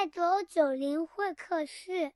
[0.00, 2.12] 嗨九九零会客室。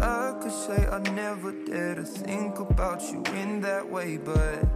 [0.00, 4.66] I could say I never dare to think about you in that way, but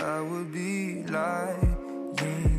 [0.00, 2.51] I would be lying.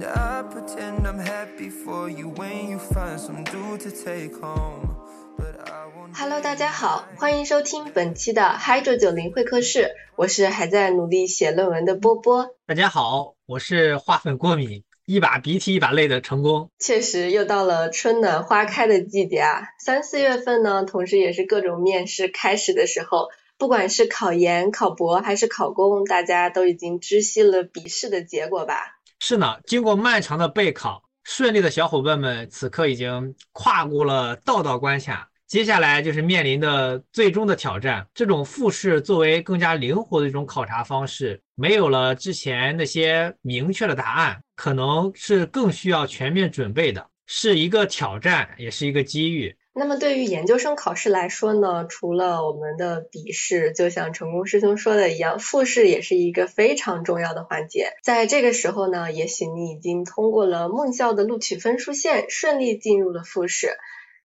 [0.00, 4.96] And I pretend I'm happy for you when you find some dude to take home.
[5.36, 6.16] But I won't.
[6.16, 12.56] Hello，大家好，欢迎收听本期的 Hydro 九零会客室，我是还在努力写论文的波波。
[12.66, 16.70] 大家好，我是花粉过敏，一把鼻涕一把泪的成功。
[16.78, 23.28] 确实又到了春暖花开的季节啊，三四月份呢，同时也是各种面试开始的时候。
[23.58, 28.96] 不管是考研、考博还是考公，大家都已经知悉了笔试的结果吧？
[29.22, 38.06] 是呢，经过漫长的备考，顺利的小伙伴们此刻已经跨过了道道关卡，接下来就是面临的最终的挑战。
[38.14, 49.54] 这种复试作为更加灵活的一种考察方式，没有了之前那些明确的答案，可能是更需要全面准备的，是一个挑战，也是一个机遇。
[49.72, 57.92] 那么对于研究生考试来说呢，除了我们的笔试，就像成功师兄说的一样，复试也是一个非常重要的环节。
[58.02, 63.76] 在这个时候呢，也许你已经通过了梦校的录取分数线，顺利进入了复试，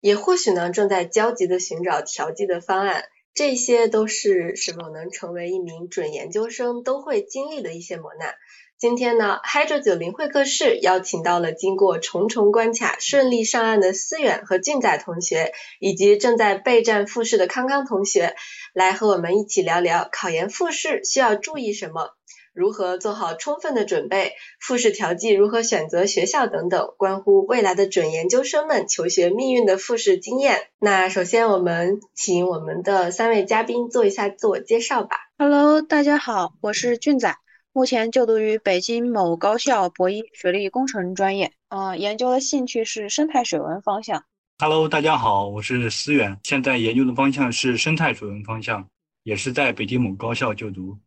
[0.00, 3.04] 也或许呢正在焦急的寻找调剂的方案。
[3.32, 8.34] 这些都是是否能成为一名准研究生都会经历的一些磨难。
[8.80, 18.34] 今天呢，Hydro 九零会客室邀请到了经过重重关卡顺利上岸的思远和俊仔同学，以及正在备战复试的康康同学，
[18.72, 22.14] 来和我们一起聊聊考研复试需要注意什么，
[22.54, 30.58] 如何做好充分的准备，复试调剂如何选择学校等等，关乎未来的准研究生们求学命运的复试经验。
[30.78, 35.18] 那首先我们请我们的三位嘉宾做一下自我介绍吧。
[35.36, 37.36] Hello，大家好，我是俊仔，
[37.72, 44.24] 目前就读于北京某高校博一水利工程专业，呃，研究的兴趣是生态水文方向。
[44.58, 48.88] Hello，大家好，我是思远，现在研究的方向是生态水文方向，
[49.22, 50.98] 也是在北京某高校就读。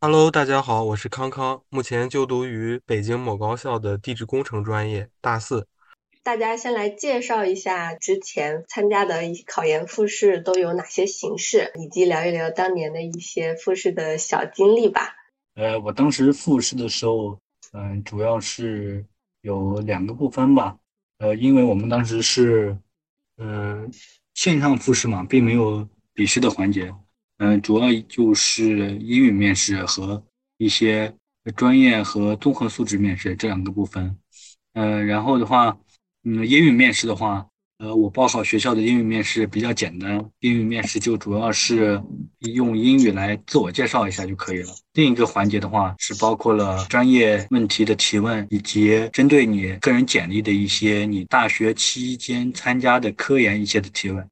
[0.00, 5.68] Hello，大家好，我是康康，目前就读于北京某高校的地质工程专业，大四。
[6.24, 15.14] 大家先来介绍一下之前参加的考研复试都有哪些形式，以及聊一聊当年的一些复试的小经历吧。
[15.58, 17.36] 呃，我当时复试的时候，
[17.72, 19.04] 嗯、主要是
[19.40, 20.78] 有两个部分吧。
[21.18, 22.78] 呃，因为我们当时是，
[23.38, 23.84] 呃，
[24.34, 26.94] 线上复试嘛，并没有笔试的环节。
[27.38, 30.24] 嗯、主要就是英语面试和
[30.58, 31.12] 一些
[31.56, 34.16] 专业和综合素质面试这两个部分。
[34.74, 35.76] 呃，然后的话，
[36.22, 37.48] 嗯，英语面试的话，
[37.78, 42.02] 呃，我报考学校的英语面试比较简单，英语面试就主要是
[42.40, 44.74] 用英语来自我介绍一下就可以了。
[44.94, 54.28] 另一个环节的话，是包括了专业问题的提问，以及针对你个人简历的一些你大学期间参加的科研一些的提问。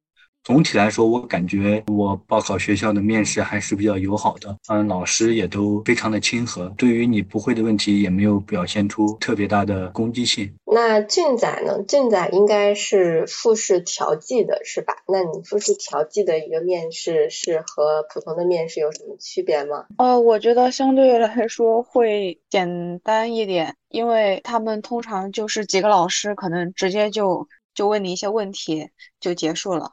[0.47, 10.49] 总体来说，我感觉我报考学校的面试还是比较友好的，嗯，老师也都非常的亲和，对于你不会的问题也没有表现出特别大的攻击性。
[10.65, 11.83] 那俊仔呢？
[11.83, 14.93] 俊仔应该是复试调剂的是吧？
[15.09, 19.87] 那你复试调剂的一个面试是和普通的面试有什么区别吗？
[19.97, 28.87] 呃，我觉得相对来说会简单一点，因为他们通常就是几个老师可能直接就就问你一些问题
[29.19, 29.91] 就结束了。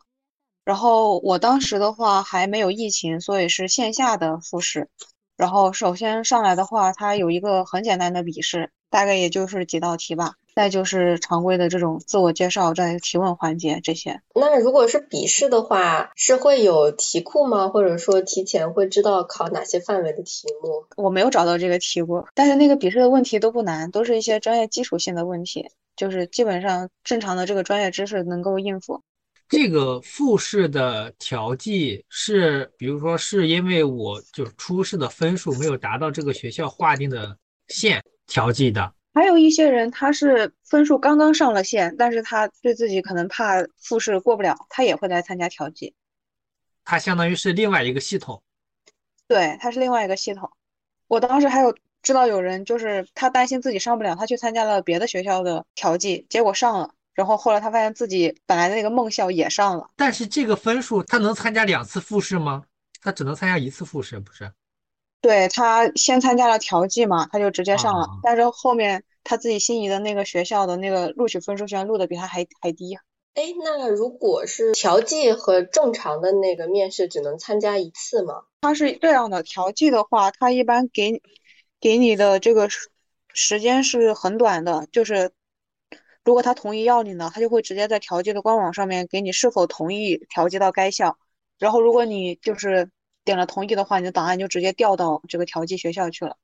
[0.65, 4.89] 然后我当时的话还没有疫情，所以是线下的复试。
[5.37, 10.35] 然后首先上来的话，它有一个很简单的笔试，大概也就是几道题吧。
[10.55, 14.21] 再就是常规的这种自我介绍、在提问环节这些。
[14.37, 17.69] 那如果是笔试的话，是会有题库吗？
[17.69, 20.87] 或者说提前会知道考哪些范围的题目？
[20.97, 29.03] 我没有找到这个题过，但是那个笔试的问题都不难，都是一些专业基础性的问题，就是基本上正常的这个专业知识能够应付。
[29.49, 37.37] 这个复试的调剂是，比如说是因为我就初试的分数没有达到这个学校划定的
[37.69, 38.95] 线调剂的。
[39.13, 45.95] 还有一些人他是分数刚刚上了线，但是他对自己可能怕复试过不了，他也会来参加调剂。
[46.85, 48.43] 他相当于是另外一个系统。
[49.29, 50.51] 对，他是另外一个系统。
[51.07, 56.95] 我当时还有知道有人就是他担心自己上不了，他去参加了别的学校的调剂，结果上了。
[57.15, 62.65] 然后后来他发现自己本来的那个梦校也上了，但是这个分数他能参加两次复试吗？
[63.01, 64.53] 他只能参加一次复试，不是？
[65.21, 72.99] 对他先参加了调剂嘛，他就直接上了，啊但是后面他自己心仪的那个学校的那个录取分数居然录的比他还还低。
[73.35, 78.43] 哎，那如果是调剂和正常的那个面试，只能参加一次吗？
[78.61, 81.21] 他是这样的，调剂的话，他一般给
[81.81, 82.91] 给你的这个时
[83.33, 85.33] 时间是很短的，就是
[86.25, 91.19] 如果他同意要你呢，他就会直接在调剂的官网上面给你是否同意调剂到该校，
[91.59, 92.91] 然后如果你就是
[93.25, 96.37] 点了同意的话，你的档案就直接调到这个调剂学校去了，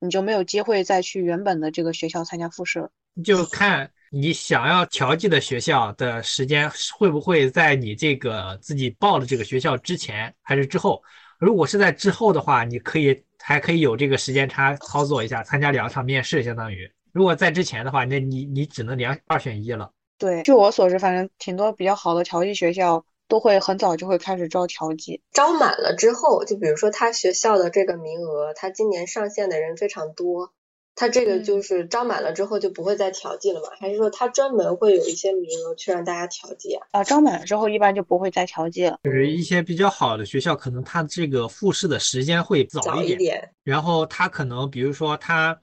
[0.00, 2.90] 你就没有机会再去原本的这个学校参加复试了。
[3.24, 11.02] 就看你想要调剂的学校的时间会不会在你这个自己报的这个学校之前还是之后。
[11.38, 16.90] 如果是在之后的话，你可以还可以有这个时间差操作一下，参加两场面试，相当于。
[17.16, 19.90] 如果在之前的话，那你你只能两二选一了。
[20.18, 25.22] 对，据我所知，反正挺多比较好的调剂学校都会很早就会开始招调剂。
[25.32, 30.52] 招满了之后，就比如说他学校的这个名额，他今年上线的人非常多，
[30.94, 33.68] 他这个就是招满了之后就不会再调剂了吗？
[33.80, 36.86] 还是说他专门会有一些名额去让大家调剂啊？
[36.90, 38.98] 啊，招满了之后一般就不会再调剂了。
[39.04, 45.58] 就是一些比较好的学校，可能他这个复试的时间会早早一点，一点，然后他可能比如说他，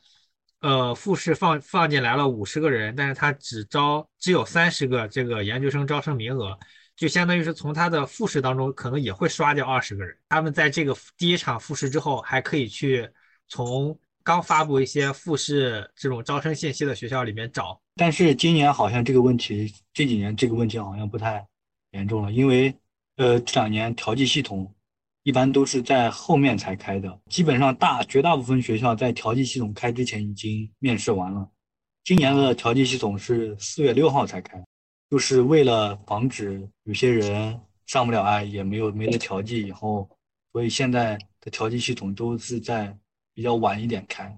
[0.64, 6.58] 呃，复试放放进来了五十个人，但是他只招只有三十个这个研究生招生名额，
[6.96, 10.18] 就相当于是从他的复试当中可能也会刷掉二十个人。
[10.30, 13.10] 他们在这个第一场复试之后，还可以去
[13.50, 17.82] 从刚发布一些复试这种招生信息的学校里面找。
[17.98, 21.46] 但是今年好像这个问题，这几年这个问题好像不太
[21.92, 22.74] 严重了，因为
[23.18, 24.74] 呃这两年调剂系统
[25.24, 31.50] 一般都是在后面才开的，基本上大绝大部分学校在调剂系统开之前已经面试完了。
[32.04, 34.62] 今年的调剂系统是四月六号才开，
[35.10, 40.10] 就是为了防止有些人上不了岸，也没有没得调剂以后，
[40.52, 42.98] 所以现在的调剂系统都是在
[43.34, 44.38] 比较晚一点开。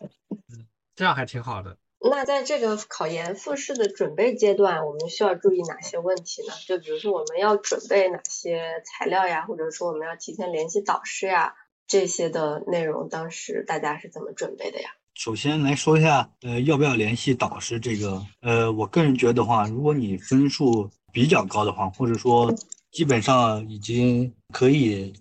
[0.00, 1.76] 嗯这样还挺好的。
[2.02, 6.54] 那在这个考研复试的准备阶段，我们需要注意哪些问题呢？
[6.66, 11.54] 就比如说我们要准备哪些材料呀，或者说我们要提前联系导师呀，
[11.86, 14.90] 这些的内容，当时大家是怎么准备的呀？
[15.14, 22.54] 首先来说一下，呃，要不要联系导师这个，呃，我个人觉得话，如果你分数比较高的话，或者说
[22.90, 25.12] 基本上已经可以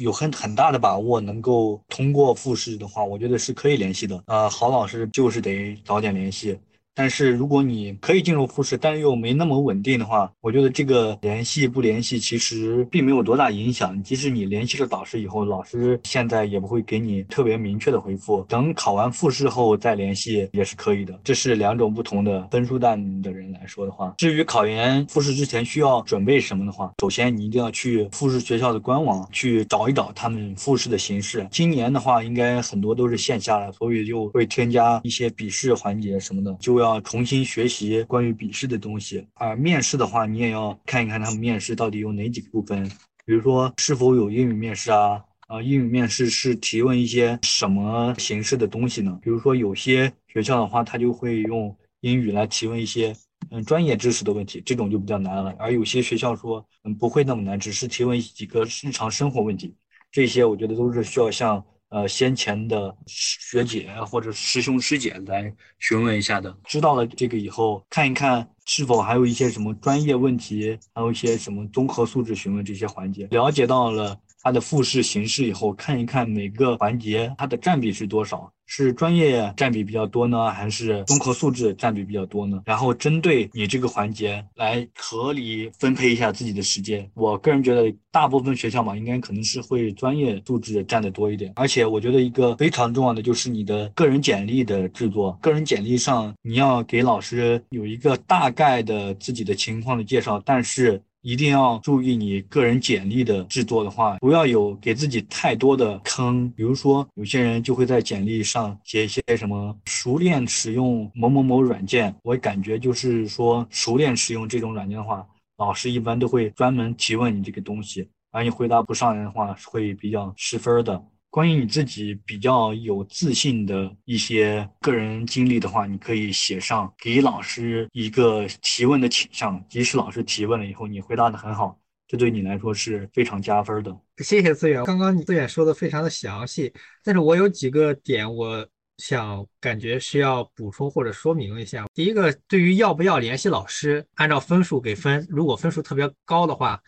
[0.00, 4.22] 有很很大的把握能够通过复试的话，我觉得是可以联系的。
[4.26, 6.58] 呃，好老师就是得早点联系。
[6.96, 14.02] 但是如果你可以进入复试，但是又没那么稳定的话，我觉得这个联系不联系其实并没有多大影响。
[14.02, 21.20] 即使你联系了导师以后，老师现在也不会给你特别明确的回复，等考完复试后再联系也是可以的。
[21.22, 24.14] 这是两种不同的分数段的人来说的话。
[24.16, 31.46] 至于考研复试之前需要准备什么的话，首先你一定要去复试学校的官网去找一找他们复试的形式。
[31.50, 39.26] 今年的话，应该很多都是线下了，所以就会添加一些笔试环节什么的，就要要重新学习关于笔试的东西。
[39.34, 42.88] 而面试的话，你也要看一看他们面试到底有哪几个部分，
[43.24, 45.22] 比如说是否有英语面试啊。
[45.48, 49.16] 啊，英语面试是提问一些什么形式的东西呢？
[49.22, 53.14] 比如说有些学校的话，他就会用英语来提问一些
[53.50, 55.54] 嗯专业知识的问题，这种就比较难了。
[55.56, 59.72] 而有些学校说嗯不会那么难，只是提问几个日常生活问题，
[60.10, 66.56] 这些我觉得都是需要向呃先前的学姐或者师兄师姐来询问一下的。
[66.64, 74.18] 知道了这个以后，看一看是否还有一些什么专业问题，还有一些什么综合素质询问这些环节，了解到了。
[74.46, 82.62] 它的复试形式以后，看一看每个环节它的占比是多少，是专业占比比较多呢，还是综合素质占比比较多呢？
[82.64, 87.10] 然后针对你这个环节来合理分配一下自己的时间。
[87.14, 91.52] 我个人觉得，大部分学校嘛，应该可能是会专业素质占得多一点。
[91.56, 101.02] 而且我觉得一个非常重要的就是你的个人简历的制作，个人简历上你要给老师有一个大概的自己的情况的介绍，但是。
[101.26, 106.48] 一定要注意你个人简历的制作的话，不要有给自己太多的坑。
[106.52, 115.26] 比如说，有些人就会在简历上写一些什么熟练使用某某某软件，我感觉就是说熟练使用这种软件的话，
[115.58, 121.02] 老师一般都会专门提问你这个东西，而你回答不上来的话，会比较失分的。
[121.36, 129.62] 关于你自己比较有自信的一些个人经历的话，你可以写上给老师一个提问的倾向。
[129.68, 131.78] 即使老师提问了以后，你回答的很好，
[132.08, 133.94] 这对你来说是非常加分的。
[134.24, 136.72] 谢谢资源，刚刚你资源说的非常的详细，
[137.04, 138.66] 但是我有几个点，我
[138.96, 141.84] 想感觉需要补充或者说明一下。
[141.92, 146.80] 第一个，对于要不要联系老师，按照分数给分，如果分数特别高的话，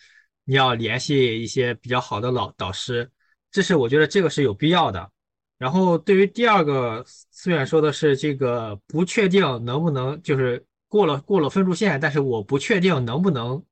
[0.45, 3.11] 你要联系一些比较好的老导师。
[3.51, 5.11] 这是我觉得这个是有必要的，
[5.59, 13.63] 然后对于第二个思远说的是这个不确定能不能就是过了过了分数线，但是我不确定能不能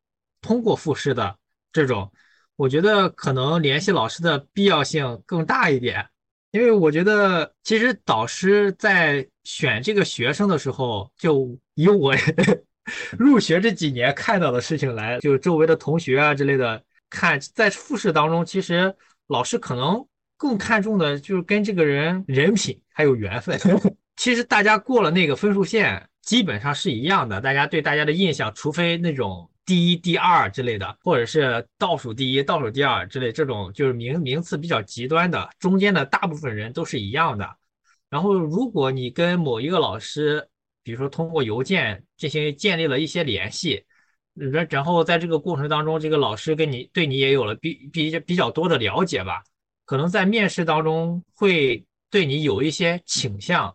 [0.40, 1.36] 通过复试的
[1.72, 2.10] 这种，
[2.56, 6.06] 我觉得可能联系老师的必要性更大一点，
[6.50, 12.14] 因为我觉得其实导师在选这个学生的时候，就以我
[13.18, 18.94] 入学这几年看到的事情来，就周围的同学啊之类的看，在复试当中，其实
[19.28, 20.06] 老师可能。
[20.38, 23.58] 更看重的就是跟这个人人品还有缘分。
[24.16, 27.40] 其实大家过了那个分数线，基本上是一样的。
[27.40, 37.48] 大家对大家的印象，除非那种第一、第二之类的，或者是倒数第一、倒数第二之类这种，就是名名次比较极端的，中间的大部分人都是一样的。
[38.10, 40.46] 然后，如果你跟某一个老师，
[40.82, 43.82] 比如说通过邮件进行建立了一些联系，
[44.36, 49.42] 然然后在这个过程当中，这个老师跟你对你也有了比比比较多的了解吧。
[49.84, 53.74] 可能在面试当中会对你有一些倾向，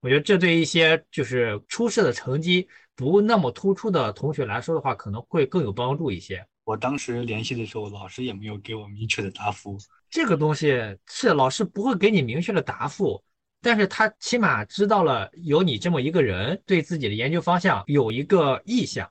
[0.00, 2.66] 我觉得这对一些就是初试的成绩
[2.96, 6.44] 不那么突出的同学来说的话，可能会更有帮助一些。
[6.64, 9.78] 我当时联系的时候，老师也没有给我明确的答复。
[10.10, 13.22] 这个东西是老师不会给你明确的答复，
[13.60, 19.10] 但是他起码知道了有你这么一个人，对自己的研究方向有一个意向。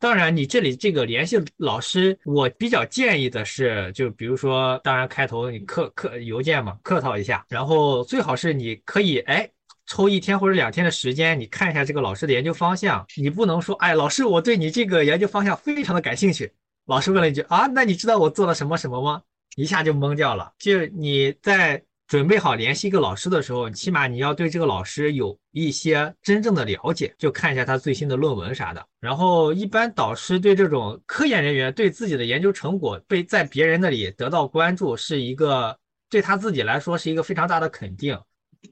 [0.00, 9.50] 当然，你这里这个联系老师，我比较建议的是，就比如说，当然开头你客客邮件嘛，客套一下，然后最好是你可以哎
[9.86, 13.04] 抽一天或者两天的时间，你看一下这个老师的研究方向。
[13.16, 16.52] 你不能说哎，老师我对你这个研究方向非常的感兴趣。
[16.86, 19.20] 老师问了一句啊，那你知道我做了什么什么吗？
[19.56, 20.52] 一下就懵掉了。
[20.58, 21.82] 就你在。
[22.08, 28.82] 准备好联系一个老师的时候，起码你要对这个老师有一些真正的了解，就看一下他最新的论文啥的。
[28.98, 38.18] 然后，一般导师对这种科研人员对自己的研究成果被在别人那里得到关注，是一个对他自己来说是一个非常大的肯定。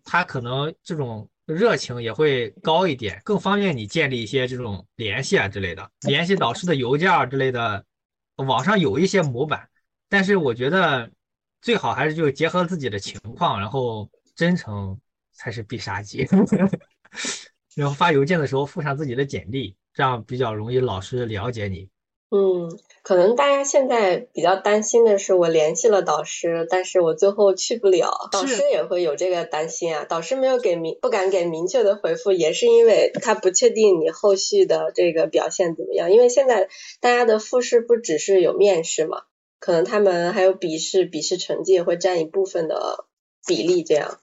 [0.02, 5.86] 他可能这种热情也会高一点，更方便你建立一些这种联系啊之类的。
[6.06, 7.84] 联系导师的邮件之类的，
[8.36, 9.68] 网上有一些模板，
[10.08, 11.10] 但是我觉得。
[11.60, 14.98] 最好还是就结合自己的情况，然后真诚
[15.32, 16.26] 才是必杀技。
[17.74, 21.88] 然后发邮件的时候附上自己的简历，这样比较容易老师了解你。
[22.28, 28.10] 嗯，可能大家现在比较担心的是，我联系了导师，但是我最后去不了。
[28.32, 30.04] 导师也会有这个担心啊。
[30.04, 36.10] 导师没有给明，不敢给明确的回复，也是因为他不确定你后续的这个表现怎么样。
[36.10, 36.68] 因为现在
[37.00, 39.22] 大家的复试不只是有面试嘛。
[39.58, 43.06] 可能他们还有笔试，笔试成绩也会占一部分的
[43.46, 44.20] 比例，这样。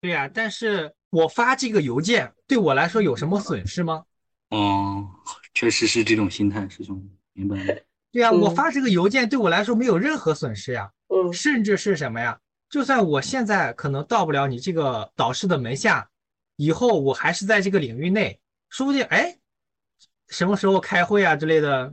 [0.00, 4.04] 对呀，但是我发这个邮件对我来说有什么损失吗？
[4.50, 5.08] 嗯，
[5.54, 7.56] 确实是这种心态，师兄明白。
[8.10, 10.90] 对呀，我发这个邮件对我来说没有任何损失呀。
[11.08, 11.32] 嗯。
[11.32, 12.38] 甚至是什么呀？
[12.68, 16.08] 就算我现在可能到不了你这个导师的门下，
[16.56, 19.38] 以后我还是在这个领域内，说不定哎，
[20.28, 21.92] 什么时候开会啊之类的，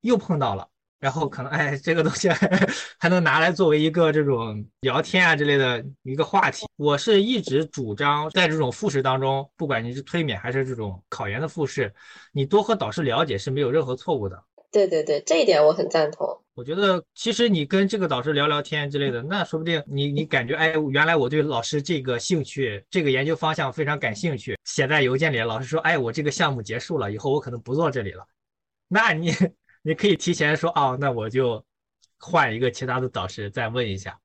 [0.00, 0.68] 又碰到了。
[0.98, 2.28] 然后可能哎，这个东西
[2.98, 6.66] 还能拿来作为一个这种聊天啊之类的一个话题。
[6.76, 11.92] 我是一直主张在这种复试当中，不管你是推免还是这种考研的复试，
[12.32, 14.42] 你多和导师了解是没有任何错误的。
[14.72, 16.26] 对对对，这一点我很赞同。
[16.54, 28.26] 我觉得其实你跟这个导师聊聊天之类的，那说不定你你感觉哎，原来我对老师这个兴趣、这个研究方向非常感兴趣，写在邮件里，老师说哎，我这个项目结束了，以后我可能不做这里了，
[28.88, 29.30] 那你。
[29.86, 31.62] 你可以提前说哦，那我就
[32.18, 34.18] 换一个其他的导师再问一下，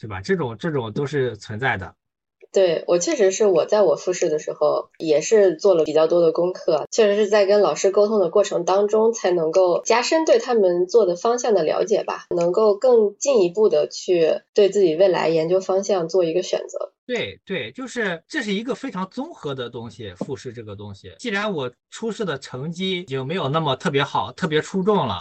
[0.00, 0.22] 是吧？
[0.22, 1.94] 这种这种都是存在的。
[2.50, 16.93] 对我确实是我在我复试的时候也是做了比较多的功课，确实是在跟老师沟通的过程当中才能够加深对他们做的方向的了解吧，能够更进一步的去对自己未来研究方向做一个选择。
[17.06, 20.14] 对对，就是这是一个非常综合的东西。
[20.14, 25.18] 复试这个东西，既然我初试的成绩已经没有那么特别好、特别出众了，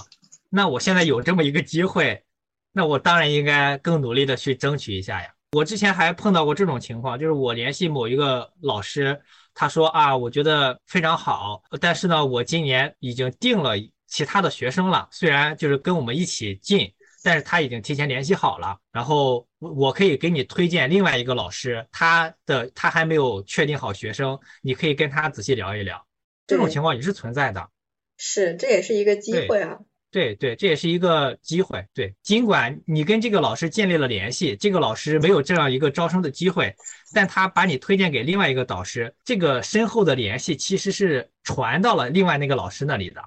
[0.49, 2.23] 那我现在有这么一个机会，
[2.71, 5.27] 那我当然应该更努力的去争取一下呀。
[5.51, 9.21] 我之前还碰到过这种情况，就是我联系某一个老师，
[9.53, 13.73] 他说啊，我觉得非常好，但是呢，我今年已经定了
[14.07, 16.89] 其他的学生了，虽然就是跟我们一起进。
[17.23, 26.05] 但是他已经提前联系好了，然后我可以给你推荐另外一个老师，他的他还没有确定好学生，你可以跟他仔细聊一聊。
[26.45, 27.69] 这种情况也是存在的，
[28.17, 29.79] 是，这也是一个机会啊。
[30.11, 31.87] 对对，这也是一个机会。
[31.93, 36.75] 对，尽管你跟这个老师建立了联系，这个老师没有这样一个招生的机会，
[37.13, 43.23] 但他把你推荐给另外一个导师，这个深厚的联系其实是传到了另外那个老师那里的，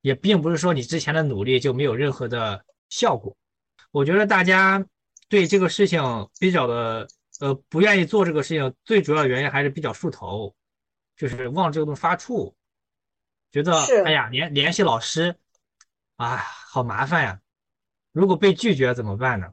[0.00, 2.64] 也并不是说你之前的努力就没有任何的。
[2.88, 3.36] 效果，
[3.90, 4.84] 我觉得大家
[5.28, 6.00] 对这个事情
[6.38, 7.08] 比较的
[7.40, 10.54] 呃，不愿意做这个事情，最主要原因还是比较树头，
[11.16, 12.54] 就是往这个东西发怵，
[13.52, 15.36] 觉得是哎呀，联联系老师，
[16.16, 17.40] 啊，好麻烦呀。
[18.12, 19.52] 如果被拒绝怎么办呢？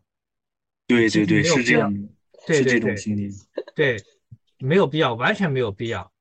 [0.87, 3.29] 对对对，是这样的，是这种对对对心理。
[3.75, 4.03] 对，
[4.57, 6.11] 没有必要，完全没有必要。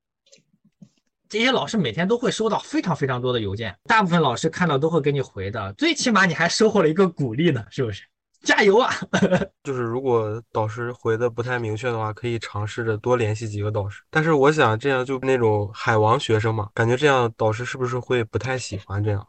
[1.28, 8.02] 这些老师每天都会收到非常非常多的邮件，大部分老师看到都会给你回的，最起码你还收获了一个鼓励呢，是不是？
[8.42, 8.92] 加油啊！
[9.64, 14.02] 就是如果导师回的不太明确的话，可以尝试着多联系几个导师。
[14.10, 19.26] 但是我想这样就那种海王学生嘛，感觉这样导师是不是会不太喜欢这样？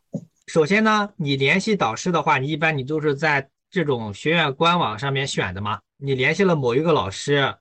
[0.47, 5.79] 首先呢，你联系导师的话，你一般你都是在这种学院官网上面选的嘛。
[5.97, 7.55] 你联系了某一个老师，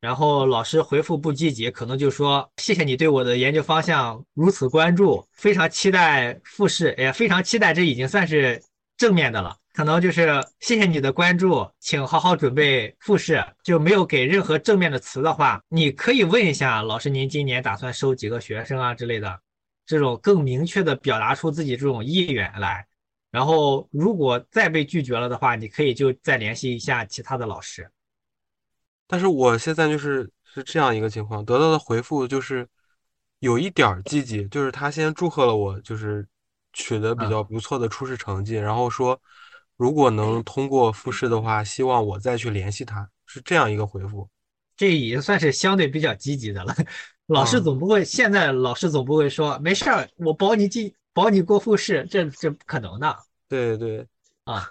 [0.00, 8.62] 然后老师回复不积极，可能就说谢谢你对我的研究方向如此关注，非常期待复试，哎呀，非常期待，这已经算是
[8.96, 9.56] 正面的了。
[9.72, 10.28] 可能就是
[10.58, 13.44] 谢谢你的关注，请好好准备复试。
[13.62, 19.40] 就没有给任何正面的词的话，你可以问一下老师，您今年打算收几个学生啊之类的。
[19.86, 22.86] 这种更明确的表达出自己这种意愿来，
[23.30, 27.90] 然后如果再被拒绝了的话，你可以就再联系一下其他的老师。
[29.10, 32.66] 但是我现在就是是这样一个情况，得到的回复就是
[33.40, 36.24] 有一点儿积极，就是他先祝贺了我，就是
[36.72, 39.20] 取得比较不错的初试成绩，然后说
[39.76, 44.28] 如果能通过复试的话，希望我再去联系他，是这样一个回复。
[44.76, 46.74] 这已经算是相对比较积极的了。
[47.26, 53.16] 老师嗯总不会，现在老师总不会说没事儿，我保你进，保你过复试，这这不可能的
[53.48, 54.06] 对对。
[54.44, 54.70] 啊。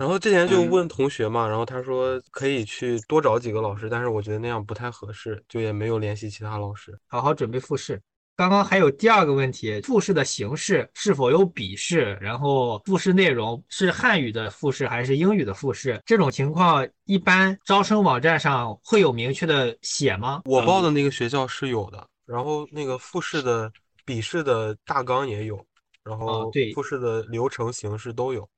[0.00, 6.98] 然后之前就嗯问同学嘛，然后他说可以去多找几个老师，但是我觉得那样不太合适，就也没有联系其他老师。
[7.06, 8.00] 好好准备复试。
[8.34, 12.16] 刚刚还有第二个问题，复试的形式是否有笔试？
[12.18, 16.00] 然后复试内容是汉语的复试还是英语的复试？
[16.06, 20.40] 这种情况一般招生网站上会有明确的写吗？
[20.46, 23.70] 我报的那个学校是有的，然后那个复试的
[24.06, 25.62] 笔试的大纲也有，
[26.02, 28.48] 然后哦对复试的流程形式都有。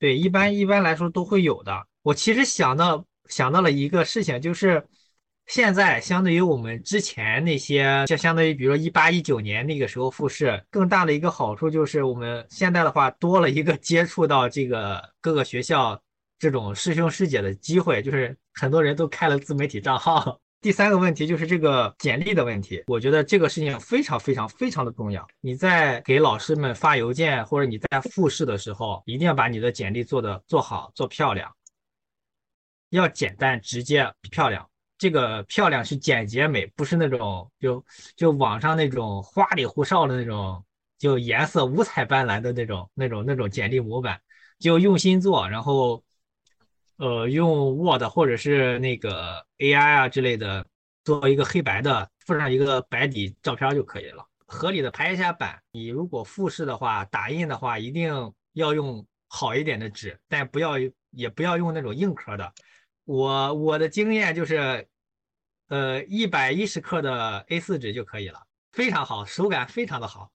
[0.00, 1.86] 对，一般一般来说都会有的。
[2.02, 4.82] 我其实想到想到了一个事情，就是
[5.46, 16.00] 现在相对于我们之前那些，就相当于比如说一八一九年那个时候复试，更大的一个好处就是我们现在的话多了一个 接触到这个各个学校
[16.38, 20.40] 这种师兄师姐的机会，就是很多人都开了自媒体账号。
[20.62, 25.26] 第三个问题就是这个简历的问题，我觉得这个事情非常非常非常的重要。
[25.40, 31.50] 你在给老师们发邮件或者你在复试的时候，一定要把你的简历做的做好做漂亮，
[32.90, 34.68] 要简单直接漂亮。
[34.98, 37.82] 这个漂亮是简洁美，不是那种就
[38.14, 40.62] 就网上那种花里胡哨的那种，
[40.98, 44.20] 就颜色五彩斑斓的那种那种那种简历模板，
[44.58, 46.04] 就用心做，然后
[47.00, 50.66] 呃用 Word 或者是那个 AI 啊之类的
[51.02, 54.26] 做一个黑白的，附上一个白底照片就可以了。
[54.46, 55.62] 合理的排一下版。
[55.72, 60.74] 你如果复试的话，打印的话一定要用好一点的纸，但不要
[61.10, 62.52] 也不要用那种硬壳的。
[63.06, 64.86] 我我的经验就是，
[65.68, 68.40] 呃，一百一十克的 A4 纸就可以了，
[68.72, 70.30] 非常好，手感非常的好。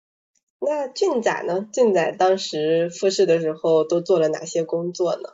[0.59, 1.69] 那俊仔呢？
[1.71, 5.29] 俊仔当时复试的时候都做了哪些工作呢？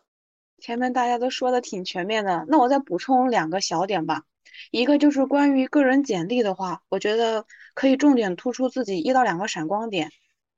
[0.61, 4.23] 前面大家都说的挺全面的，那我再补充两个小点吧。
[4.69, 10.11] 一个就是关于个人简历的话，我觉得可以重点突出自己一到两个闪光点，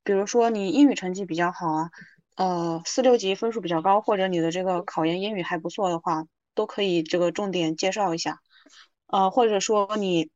[0.04, 1.92] 比如说你英语成绩比较好啊，
[2.36, 8.42] 呃，四六级分数比较高，或者你的这个考研英语还不错的话，都可以这个重点介绍一下。
[9.08, 10.30] 呃，或者说你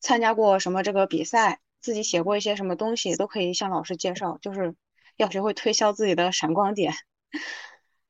[0.00, 4.76] 参加过什么这个比赛，自己写过一些什么东西，都可以向老师介绍，就是
[5.16, 6.94] 要学会推销自己的闪光点。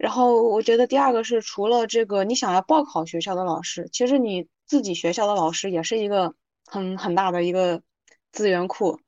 [0.02, 6.34] 然后我觉得第二个是，除了这个你想要报考学校的老师，其实你自己学校的老师也是一个
[6.66, 7.80] 很很大的一个
[8.32, 8.98] 资源库。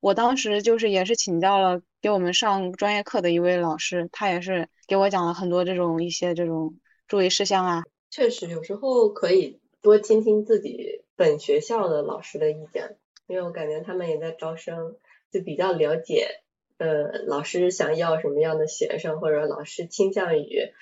[0.00, 7.82] 我当时就是也是请教了给我们上专业课的一位老师，他也是给我讲了很多这种一些这种注意事项啊。
[8.08, 14.96] 确实，有时候可以多听听自己本学校的老师的意见，因为我感觉他们也在招生，
[15.30, 16.40] 就比较了解，
[16.78, 20.72] 呃，老师想要什么样的学生，或者老师倾向于，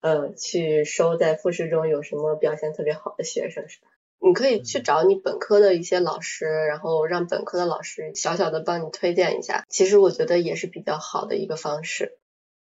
[0.00, 3.88] 呃，去收在复试中有什么表现特别好的学生，是吧？
[4.24, 12.18] 你可以去找你本科的一些老师，然后让本科的老师小小的帮你推荐一下，其实我觉得也是比较好的一个方式。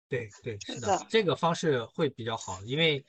[0.09, 3.05] 对对，是是的的，这个方式会比较好，因为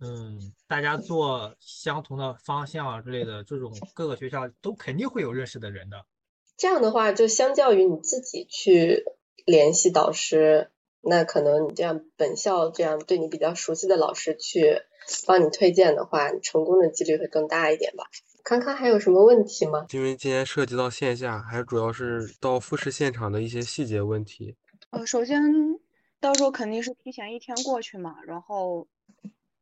[0.00, 6.04] 嗯，大家做相同的方向啊之类的，这种各个学校都肯定会有认识的人的。
[6.58, 9.04] 这样的话，就相较于你自己去
[9.46, 14.82] 联系导师，那可能你这样本校这样对你比较熟悉的老师去
[15.26, 18.04] 帮你推荐的话，成功的几率会更大一点吧。
[18.42, 19.86] 康康还有什么问题吗？
[19.92, 24.56] 因为今天涉及到线下，还主要是到复试现场的一些细节问题。
[24.90, 25.40] 呃，首先
[26.18, 28.88] 到时候肯定是提前一天过去嘛，然后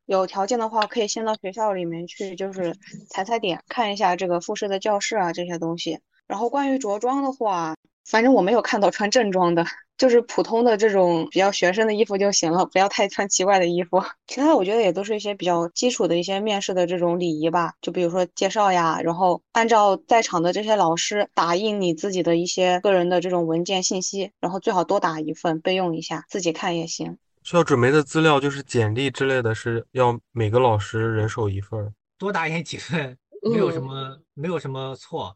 [0.05, 2.75] 有条件的话可以先到学校里面去，就是
[3.09, 5.99] 踩踩点，看一下这个复试的教室啊这些东西。
[6.27, 9.65] 然后关于着装的话，反正我没有看到穿正装的，
[9.97, 14.03] 就是普通的这种比较学生的衣服就行了，不要太穿奇怪的衣服。
[14.27, 27.17] 其他我觉得也都是一些比较基础的一些面试的这种礼仪吧，就比如说介绍呀，然后按照在场的这些老师打印你自己的一些个人的这种文件信息，然后最好多打一份备用一下，自己看也行。
[27.43, 31.93] 需要准备的资料就是简历之类的，是要每个老师人手一份儿。
[32.17, 33.17] 多打印几份，
[33.49, 35.33] 没有什么没有什么错。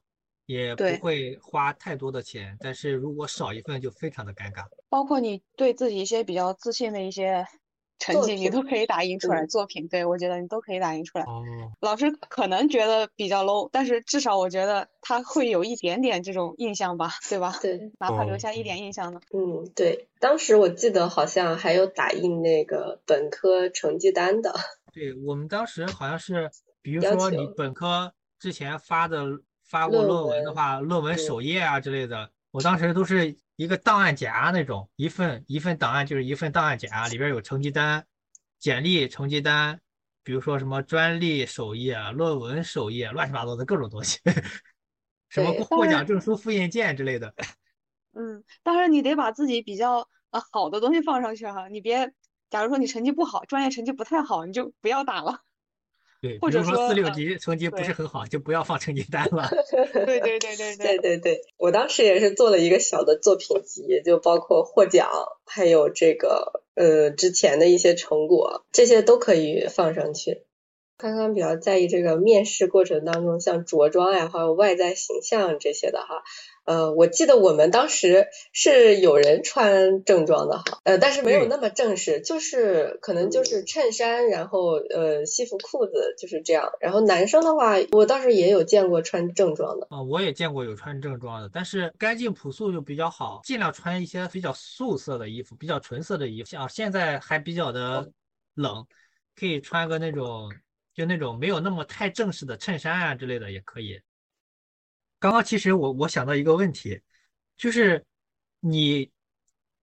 [0.51, 4.65] 也不会花太多的钱，但是如果少一份就非常的尴尬。
[4.89, 7.45] 包括你对自己一些比较自信的一些
[7.99, 9.43] 成绩，你都可以打印出来。
[9.43, 11.23] 嗯作品，对，我觉得你都可以打印出来。
[11.23, 11.41] 哦，
[11.79, 17.57] 老师可能觉得比较 low，但是至少我觉得他会有一点点这种印象吧，对吧？
[17.61, 19.21] 对，哪怕留哦下一点印象呢。
[19.33, 24.53] 嗯，对，当时我记得好像还有打印那个本科成绩单的。
[24.91, 26.49] 对，我们当时好像是，
[26.81, 29.25] 比如说你本科之前发的
[29.71, 38.05] 发过论论文的话，论文嗯首页啊之类的，我当时都是一个档案夹那种，一份一份档案就是一份档案夹，里边有成绩单、
[38.59, 39.79] 简历、成绩单，
[40.23, 44.19] 比如说什么专利首页、论文首页，乱七八糟的各种东西，
[45.29, 47.33] 什么对获奖证书、复印件之类的。
[48.13, 52.11] 嗯，当然你得把自己比较呃好的东西放上去哈，你别，
[52.49, 55.39] 假如说你成绩不好，专业成绩不太好，你就不要打了。
[56.21, 59.49] 对，或者说四六级成绩不是很好，就不要放成绩单了。
[60.05, 65.09] 对 对对对对对对，我当时也是做了一个小的作品集，就包括获奖，
[65.45, 70.43] 还有这个呃之前的一些成果，这些都可以放上去。
[71.01, 76.21] 刚刚比较在意这个面试过程当中，像着装呀，还有外在形象这些的哈。
[76.63, 86.71] 呃，我记得我们当时是有人穿正装的哈，呃，但是没有那么正式，就是可能就是衬衫，然后呃西服裤子就是这样。
[86.79, 89.87] 然后男生的话，我倒是也有见过穿正装的。
[89.89, 96.49] 啊、我也见过有穿正装的，但是干净朴素就比较好，尽量穿一些比较素色的衣服，比较纯色的衣服。
[96.49, 98.07] 像现在还比较的
[98.53, 98.85] 冷，
[99.35, 100.51] 可以穿个那种
[100.93, 104.01] 就那种没有那么太正式的衬衫啊之类的也可以。
[105.19, 107.01] 刚刚其实我我想到一个问题，
[107.57, 108.03] 就是
[108.59, 109.11] 你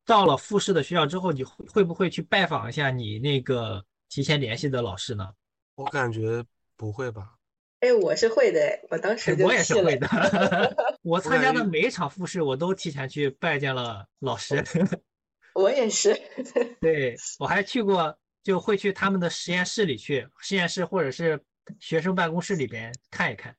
[0.04, 5.32] 到了复试的学校之后，你会会不会去拜访一下你那个提前联系的老师呢？
[5.76, 6.44] 我感觉
[6.76, 7.34] 不会吧？
[7.80, 10.08] 哎，我是会的，哎我当时就我也是会的。
[11.02, 14.64] 我参加的每一场复试，我都提前去拜见了老师。
[15.54, 16.20] 我也是。
[16.80, 18.18] 对，我还去过，
[18.48, 21.38] 就会去他们的实验室里去，实验室或者是
[21.78, 23.54] 学生办公室里边看一看。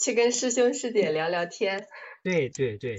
[0.00, 1.86] 去跟师兄师姐聊聊天。
[2.24, 2.96] 对对对，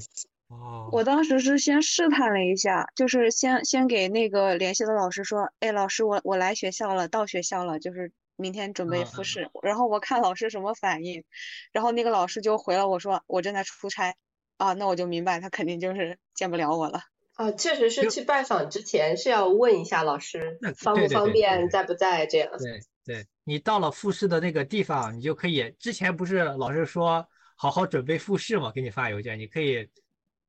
[0.47, 11.25] 哦，我当时是先试探了一下，就是先先给那个联系的老师说，哎，老师，我我来学校了，到学校了，就是明天准备复试，然后我看老师什么反应，
[11.73, 14.15] 然后那个老师就回了我说，我正在出差，
[14.56, 17.01] 啊，那我就明白他肯定就是见不了我了。
[17.36, 22.50] 哦，确实是去拜访之前是要问一下老师方不方便，在不在这样。
[22.60, 29.89] 对对，你到了复试的那个地方，你就可以，之前不是老师说好好准备复试嘛，给你发邮件，你可以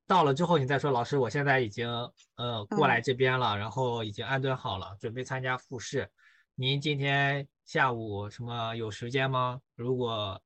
[0.06, 1.88] 到了之后你再说，老师，我现在已经
[2.36, 6.08] 呃过来嗯这边了，然后已经安顿好了，准备参加复试。
[6.54, 9.58] 您今天下午什么有时间吗？
[9.74, 10.40] 如果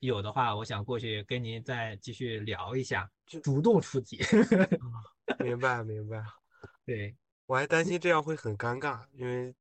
[0.00, 3.08] 有的话，我想过去跟您再继续聊一下，
[3.42, 4.18] 主动出击。
[5.38, 6.22] 明白明白。
[6.84, 7.14] 对，
[7.46, 9.54] 我还担心这样会很尴尬，因为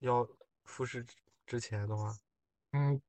[0.00, 0.28] 要
[0.64, 1.14] 复试之
[1.46, 2.14] 之前的话，
[2.72, 3.00] 嗯，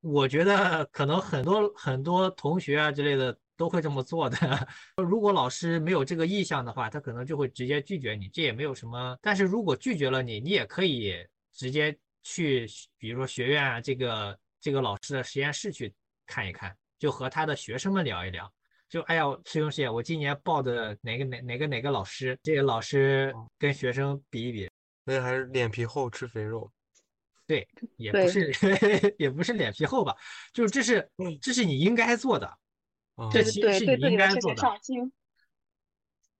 [0.00, 4.36] 我觉得可能很多很多同学啊之类的都会这么做的。
[4.96, 9.16] 如果老师没有这个意向的话，他可能就会直接拒绝你，这也没有什么。
[9.22, 11.14] 但是如果拒绝了你，你也可以
[11.52, 12.66] 直接去，
[12.98, 15.94] 比如说学院啊，这个这个老师的实验室去
[16.26, 18.52] 看一看，就和他的学生们聊一聊。
[18.90, 24.68] 就哎呀，师兄师姐，我今年报的哪个哪哪个哪个老师，这个老师跟学生比一比，
[25.04, 26.68] 所以还是脸皮厚吃肥肉。
[27.46, 28.52] 对，也不是
[29.16, 30.16] 也不是脸皮厚吧，
[30.52, 31.08] 就是这是
[31.40, 32.46] 这是你应该做的，
[33.14, 34.62] 啊这对对对，对其实是你应该做的。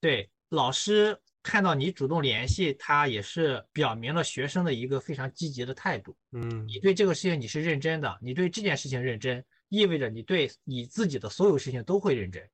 [0.00, 6.16] 对，老师看到你主动联系他，也是表明了学生的一个非常积极的态度。
[6.32, 12.50] 嗯你对这个事情你是认真的，你对这件事情认真，意味着你对你自己的所有事情都会认真。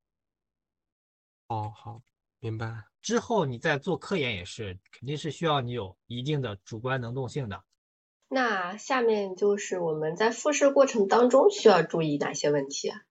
[1.48, 2.02] 哦好，
[2.38, 2.84] 明白。
[3.00, 7.64] 之后你再做科研也是，肯定是需要你有一定的主观能动性的。
[8.28, 13.05] 那下面就是我们在复试过程当中需要注意哪些问题啊？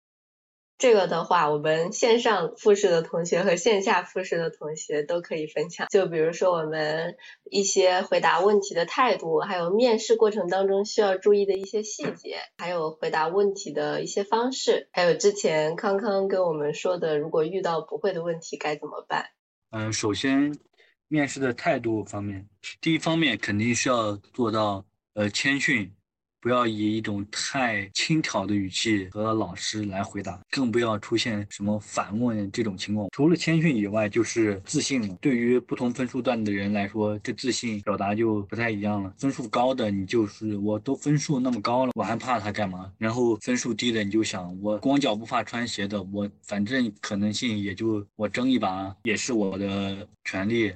[0.78, 5.88] 这个的话，我们线上复试的同学和线下复试的同学都可以分享。
[5.90, 7.16] 就比如说我们
[7.50, 19.28] 一些回答问题的态度，还有面试过程当中需要注意的一些细节，还有回答问题的一些方式，还有之前康康跟我们说的，如果遇到不会的问题该怎么办？
[19.72, 20.58] 嗯，首先
[21.08, 22.50] 面试的态度方面，
[22.82, 25.94] 第一方面肯定是要做到呃谦逊。
[26.46, 33.08] 不要以一种太轻佻的语气和老师来回答，更不要出现什么反问这种情况。
[33.12, 35.18] 除了谦逊以外，就是自信了。
[35.20, 39.12] 对于不同分数段的人来说，这自信表达就不太一样了。
[39.18, 42.92] 分数高的，你就是我都分数那么高了，我还怕他干嘛？
[43.00, 50.72] 然后分数低的，你就想我光脚不怕穿鞋的，我反正可能性也就我争一把也是我的权利。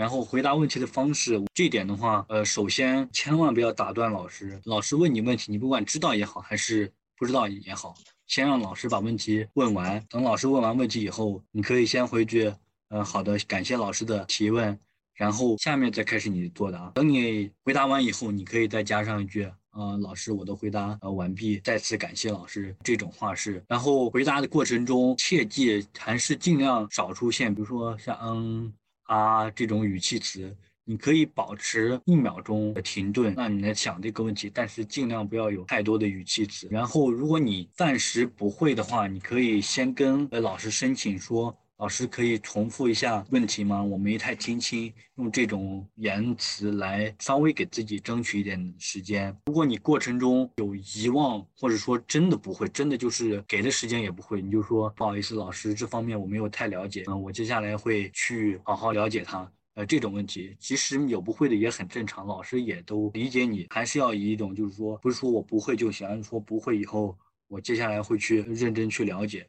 [0.00, 4.58] 然后回答问题的方式，这点的话，呃，首先千万不要打断老师。
[4.64, 7.94] 老师问你问题，你不管知道也好，还是不知道也好，
[8.26, 10.02] 先让老师把问题问完。
[10.08, 12.50] 等老师问完问题以后，你可以先回句，
[12.88, 14.80] 嗯，好的，感谢老师的提问。
[15.12, 16.90] 然后下面再开始你的作答。
[16.94, 23.62] 等你回答完以后，你可以再加上一句，啊，老师，我的回答呃完毕，再次感谢老师这种话是。
[23.68, 28.72] 然后回答的过程中，切记还是尽量少出现，比如说像嗯。
[29.10, 36.68] 啊，这种语气词，你可以保持一秒钟的停顿，让你来想这个问题，但是尽量不要有太多的语气词。
[36.70, 41.59] 然后，如果你暂时不会的话，你可以先跟老师申请说。
[41.80, 43.82] 老师可以重复一下问题吗？
[43.82, 49.34] 我没太听清，用这种言辞来稍微给自己争取一点时间。
[49.46, 59.50] 如果你过程中有遗忘，或者说真的不会，真的就是给的时间也不会，你就说不好意思，老师，这方面我没有太了解，嗯，我接下来会去好好了解它。
[59.72, 67.16] 呃，这种问题其实有不会的也很正常，老师也都理解你，还是要以一种就是说，不是说我不会就行，说不会以后
[67.48, 69.48] 我接下来会去认真去了解。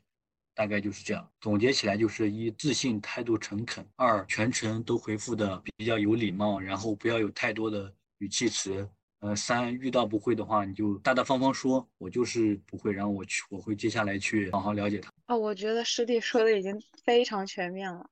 [0.53, 8.87] 大概就是这样，总结起来就是一自信、态度诚恳；二全程都回复的比较有礼貌，然后不要有太多的语气词。
[9.19, 15.11] 呃，三遇到不会的话，你就大大方方说，我就是不会，然后我去，我会接下来去好好了解他。
[15.27, 18.09] 哦，我觉得师弟说的已经非常全面了。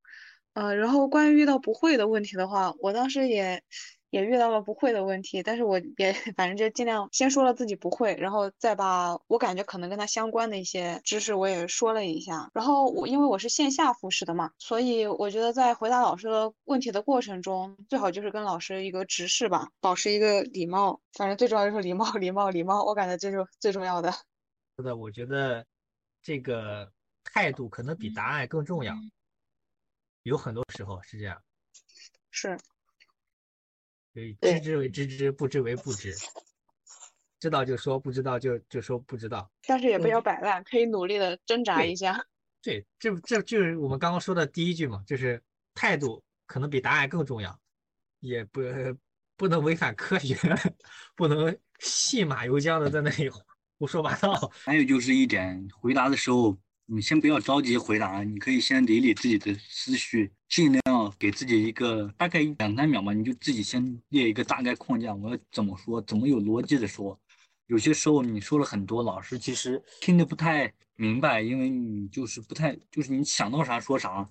[0.53, 3.61] 呃，然后关于遇到不会的问题的话，我当时也。
[4.09, 12.49] 也遇到了不会的问题，但是我也 反正就尽量先说了自己不会，然后再把我感觉可能跟他相关的一些知识我也说了一下。
[12.53, 21.01] 然后我因为我是线下复试的嘛，所以我觉得在回答老师的问题的过程中，最好就是跟老师一个直视吧，保持一个礼貌。
[21.13, 22.83] 反正最重要就是礼貌， 礼貌，礼貌。
[22.83, 24.11] 我感觉这是最重要的。
[24.77, 25.65] 是的，我觉得
[26.21, 26.91] 这个
[27.23, 28.95] 态度可能比答案更重要，
[30.23, 31.41] 有很多时候是这样。
[32.31, 32.57] 是。
[34.13, 36.13] 对，知之为知之，不知为不知。
[37.39, 39.49] 知道就说，不知道就就说不知道。
[39.65, 42.21] 但是也不要摆烂，可以努力的挣扎一下。
[42.61, 45.41] 对，这这就是我们刚刚说的第一句嘛，就是
[45.73, 47.57] 态度可能比答案更重要，
[48.19, 48.61] 也不
[49.37, 50.35] 不能违反科学，
[51.15, 53.29] 不能信马由缰的在那里
[53.77, 54.51] 胡说八道。
[54.65, 56.57] 还有就是一点，回答的时候。
[56.91, 60.81] 你先不要着急回答，你可以先理理自己的思绪，尽量
[61.19, 67.19] 给自己一个大概两三秒嘛，你就自己先列一个大概框架，我要怎么说，怎么有逻辑的说。
[67.67, 74.27] 有些时候你说了很多，老师其实听得不太明白，因为你就是不太，就是你想到啥说啥，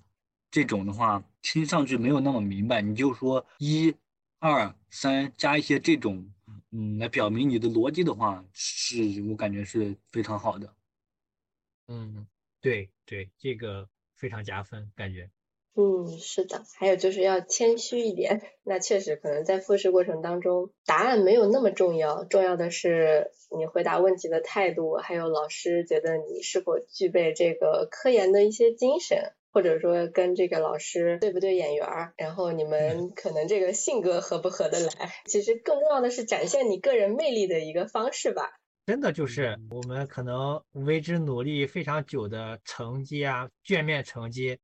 [0.51, 3.94] 这种的话听上去没有那么明白，你就说一、
[4.38, 6.27] 二、三，加一些这种，
[6.70, 10.74] 嗯，来表明你的逻辑的话，是我感觉是非常好的。
[11.88, 12.27] 嗯。
[12.61, 15.31] 对对，这个非常加分，感觉。
[15.74, 18.42] 嗯，是的，还有就是要谦虚一点。
[18.64, 34.90] 那确实，可能在复试过程当中，答案没有那么重要，重要的是你回答问题的态度，还有老师觉得你是否具备这个科研的一些精神，或者说跟这个老师对不对眼缘儿，然后你们可能这个性格合不合得来。
[35.26, 38.50] 其实更重要的是展现你个人魅力的一个方式吧。
[38.87, 44.59] 真的就是我们可能为之努力非常久的成绩啊，卷面成绩，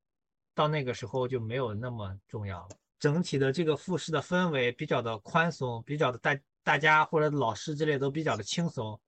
[0.55, 2.69] 到那个时候就没有那么重要了。
[2.99, 8.99] 整体的这个复试的氛围比较的宽松，比较的大大家或者老师之类都比较的轻松，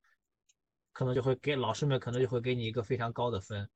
[0.92, 3.66] 可能就会给老师们可能就会给你一个非常高的分，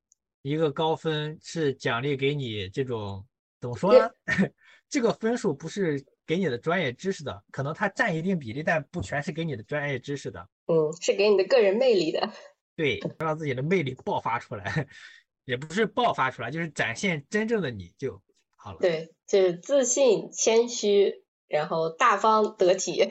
[0.42, 3.26] 一个高分是奖励给你这种
[3.61, 4.11] 怎么说呢？
[4.90, 10.46] 这个分数不是给你的专业知识的，可能它占一定比例，但不全是给你的专业知识的。
[10.66, 12.28] 嗯，是给你的个人魅力的，
[12.74, 14.87] 对，让自己的魅力爆发出来，
[15.50, 18.22] 也不是爆发出来，就是展现真正的你就
[18.56, 18.78] 好了。
[18.80, 23.10] 对，就是自信、谦虚，然后大方得体。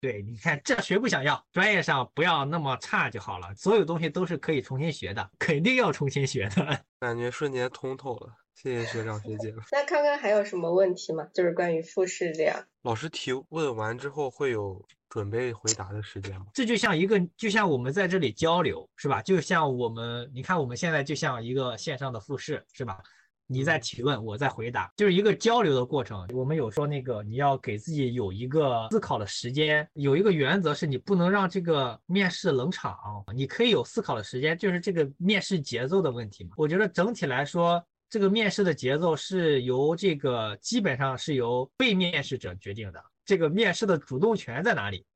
[0.00, 3.54] 对，你看这学不想要，专业上不要那么差就好了。
[3.56, 6.84] 所有东西都是可以重新学的，肯定要重新学的。
[6.98, 9.52] 感觉瞬间通透了，谢谢学长学姐。
[9.70, 11.28] 那看看还有什么问题吗？
[11.34, 12.64] 就是关于复试这样。
[12.82, 16.46] 老师提问完之后会有准备回答的时间吗？
[16.54, 19.20] 这就像一个，就像我们在这里交流，是吧？
[19.20, 22.98] 就像我们，你看我们现在就像一个线上的复试，是吧？
[23.46, 26.26] 你在提问，我在回答，就是一个交流的过程。
[26.32, 32.96] 我们有说那个，你要给自己有一个思考的时间，有一个原则是你不能让这个面试冷场。
[33.34, 36.52] 你可以有思考的时间，就是这个面试节奏的问题嘛。
[36.56, 43.04] 我觉得整体来说，这个面试的节奏是由这个基本上是由被面试者决定的。
[43.32, 45.06] 这个面试的主动权在哪里？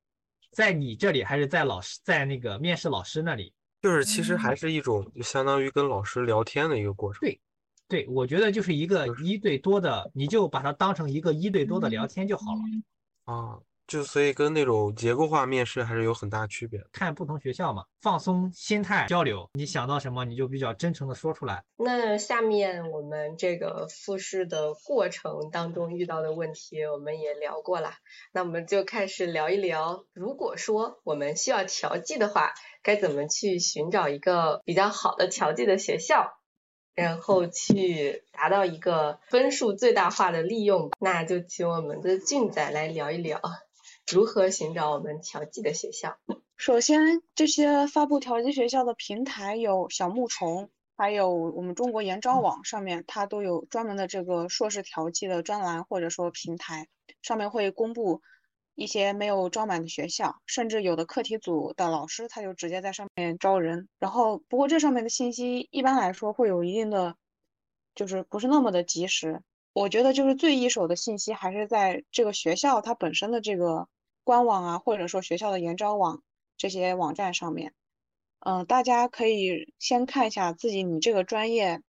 [0.49, 3.53] 在你这里还是在老师在那个面试老师那里？
[3.79, 7.19] 就是其实还是一种就相当于跟老师聊天的一个过程。
[7.19, 7.39] 对。
[7.87, 13.33] 对，我觉得就是一个一对多的，你就把它当成一个一对多的聊天就好了。
[13.33, 16.83] 啊，就所以跟那种结构化面试还是有很大区别。
[16.91, 21.63] 看不同学校嘛，放松心态交流，你想到什么你就比较真诚的说出来。
[21.77, 27.93] 那下面我们这个复试的过程当中遇到的问题我们也聊过了，
[28.33, 36.33] 那我们就开始聊一聊，如果说我们需要调剂的话，该怎么去寻找一个比较好的调剂的学校？
[36.93, 43.39] 然后去达到一个分数最大化的利用，那就请我们的俊仔来聊一聊
[44.11, 46.17] 如何寻找我们调剂的学校。
[46.57, 56.87] 首先，这些发布调剂学校的平台有小牧虫，还有我们中国研招网上面，它都有专门的这个硕士调剂的专栏或者说平台，
[57.21, 58.21] 上面会公布。
[58.79, 63.89] 一些没有招满的学校，甚至有的课题组的老师他就直接在上面招人。
[63.97, 67.15] 然后，不过这上面的信息一般来说会有一定的，
[67.95, 69.41] 就是不是那么的及时。
[69.73, 73.87] 我觉得就是最一手的信息还是在这个学校它本身的这个
[74.27, 76.21] 官网啊，或者说学校的研招网
[76.57, 77.73] 这些网站上面。
[78.39, 81.81] 嗯，大家可以先看一下自己你这个专业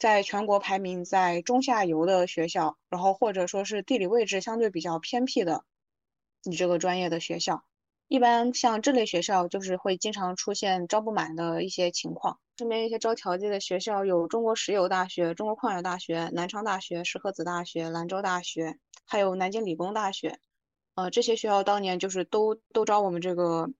[0.00, 5.62] 在全国排名在中下游的学校，然后或者说是地理位置相对比较偏僻的。
[6.42, 7.62] 你这个专业的学校，
[8.08, 12.40] 一般像这类学校就是会经常出现招不满的一些情况。
[12.58, 20.40] 身边一些招调剂的学校有中国石油大学、中国矿业大学、南昌大学、石河子大学、兰州大学，还有南京理工大学。
[20.96, 23.70] 呃，这些学校当年就是都都招我们这个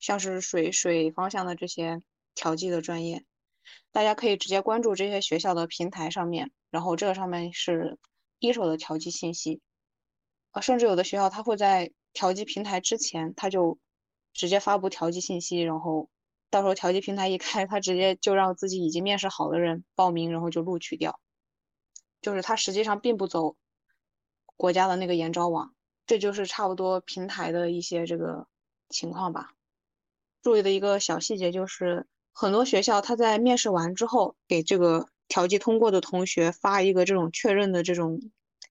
[0.00, 2.02] 像是水水方向的这些
[2.34, 3.24] 调剂的专业。
[3.92, 7.96] 大家可以直接关注这些学校的平台上面，然后这个上面是
[8.40, 9.60] 一手的调剂信息。
[10.50, 13.78] 啊，甚至有的学校他会在调剂平台之前，他就
[14.32, 16.10] 直接发布调剂信息，然后
[16.50, 21.20] 到时候调剂平台一开，他直接就让自己已经面试好的人报名，然后就录取掉。
[22.20, 23.54] 就是他实际上并不走
[24.56, 25.72] 国家的那个研招网，
[26.06, 28.46] 这就是差不多平台的一些这个
[28.88, 29.52] 情况吧。
[30.42, 38.20] 注意的一个小细节就是，很多学校他在面试完之后，给这个调剂通过的同学发一个这种确认的这种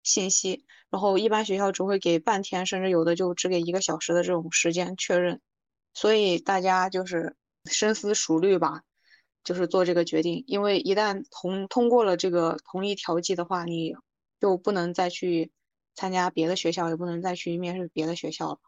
[0.04, 0.66] 信息。
[0.92, 5.42] 然后一般学校只会给半天，甚至有的就只给一个小时的这种时间确认，
[5.96, 8.84] 所以大家就是深思熟虑吧，
[9.44, 10.44] 就是做这个决定。
[10.46, 13.96] 因为一旦同通过了这个同意调剂的话，你
[14.40, 15.52] 就不能再去
[15.96, 18.60] 参加别的学校，也不能再去面试别的学校了。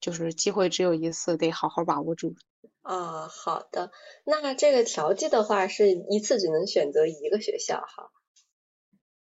[0.00, 2.34] 就是机会只有一次，得好好把握住。
[2.82, 3.90] 啊，好的。
[4.24, 8.10] 那这个调剂的话，是一次只能选择一个学校哈？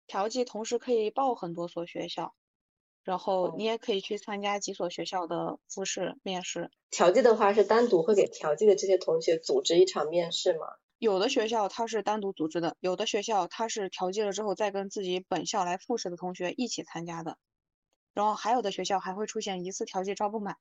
[0.06, 2.36] 调剂同时可以报很多所学校，
[3.04, 6.70] 然后你也可以去参加几所学校的复试面试。
[6.92, 10.68] 调剂的话是单独会给调剂的这些同学组织一场面试吗？
[11.00, 17.38] 有的学校它是单独组织的，有的学校它是调剂了之后再跟自己本校来复试的同学一起参加的。
[18.14, 20.58] 然后还有的学校还会出现一次调剂招不满，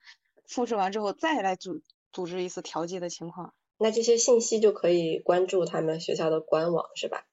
[0.47, 1.81] 复试完之后再来组
[2.13, 3.55] 组织一次调剂的情况。
[3.79, 7.27] 那这些信息就可以关注他们学校的官网是吧？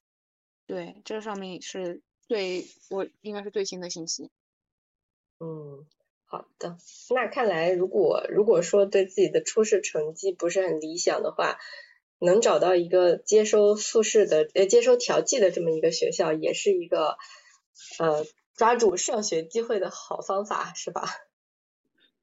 [0.66, 4.30] 对，这上面是最我应该是最新的信息。
[5.40, 5.86] 嗯，
[6.24, 6.78] 好的。
[7.14, 11.60] 那看来，如果如果说对自己的初试成绩不是很理想的话，
[12.24, 17.18] 能找到一个接收复试的呃接收调剂的这么一个学校，也是一个
[18.00, 21.10] 呃抓住上学机会的好方法，是吧？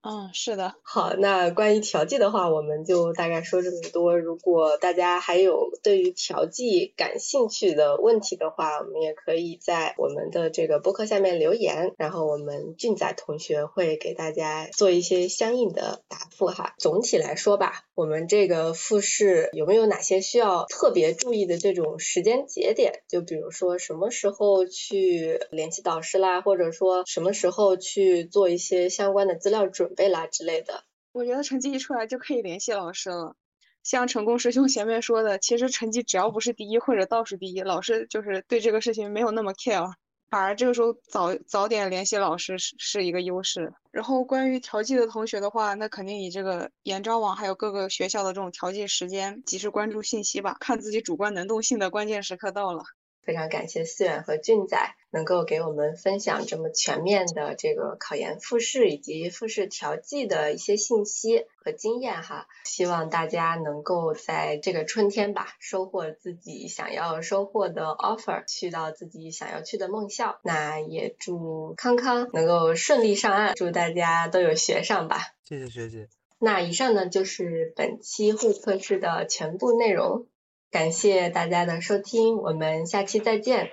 [0.03, 0.74] 嗯，是的。
[0.82, 4.18] 好，那关于调剂的话，我们就大概说这么多。
[4.18, 16.74] 如果大家还有对于调剂感兴趣的问题的话，我们也可以在我们的这个播客下面留言，然后我们俊仔同学会给大家做一些相应的答复哈。
[16.78, 23.03] 总体来说吧，我们这个复试有没有哪些需要特别注意的这种时间节点？
[23.07, 30.84] 就比如说什么时候去联系导师啦，或者说什么时候去做一些相关的资料准准备啦之类的。
[31.11, 33.34] 我觉得成绩一出来就可以联系老师了。
[33.82, 39.93] 像成功师兄前面说的，其实成绩只要不是第一或者倒数第一，老师就是对这个事情没有那么 care，
[40.30, 43.72] 反而这个时候早早点联系老师是是一个优势。
[43.91, 52.84] 然后关于调剂的同学的话，那肯定以这个研招网还有各个学校的这种调剂时间，及时关注信息吧，看自己主观能动性的关键时刻到了。
[53.23, 54.79] 非常感谢思远和俊仔
[55.11, 62.47] 能够给我们分享这么全面的这个考研复试以及复试调剂的一些信息和经验哈。
[62.64, 70.39] 希望大家能够在这个春天吧，收获自己想要收获的 offer，去到自己想要去的梦校。
[70.43, 75.18] 那也祝康康能够顺利上岸，祝大家都有学上吧。
[75.45, 76.09] 谢谢学姐。
[76.39, 80.27] 那以上呢就是本期会客室的全部内容。
[80.71, 83.71] 感谢大家的收听，我们下期再见，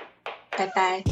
[0.58, 1.04] 拜拜。